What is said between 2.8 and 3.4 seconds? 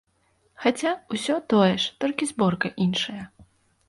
іншая.